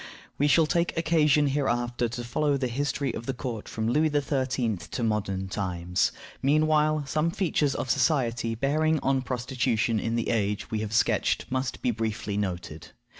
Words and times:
We 0.39 0.47
shall 0.47 0.65
take 0.65 0.97
occasion 0.97 1.45
hereafter 1.45 2.09
to 2.09 2.23
follow 2.23 2.57
the 2.57 2.67
history 2.69 3.13
of 3.13 3.27
the 3.27 3.35
court 3.35 3.69
from 3.69 3.87
Louis 3.87 4.09
XIII. 4.09 4.77
to 4.77 5.03
modern 5.03 5.47
times. 5.47 6.11
Meanwhile, 6.41 7.05
some 7.05 7.29
features 7.29 7.75
of 7.75 7.91
society 7.91 8.55
bearing 8.55 8.99
on 9.01 9.21
prostitution 9.21 9.99
in 9.99 10.15
the 10.15 10.29
age 10.31 10.71
we 10.71 10.79
have 10.79 10.93
sketched 10.93 11.45
must 11.51 11.83
be 11.83 11.91
briefly 11.91 12.35
noted. 12.35 12.87